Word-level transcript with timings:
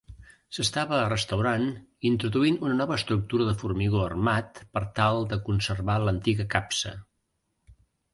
S'estava 0.57 0.99
restaurant 1.09 1.65
introduint 2.09 2.57
una 2.67 2.77
nova 2.79 2.97
estructura 3.01 3.47
de 3.49 3.53
formigó 3.63 4.01
armat 4.05 4.63
per 4.79 4.83
tal 5.01 5.21
de 5.35 5.39
conservar 5.51 5.99
l'antiga 6.07 6.47
capsa. 6.55 6.95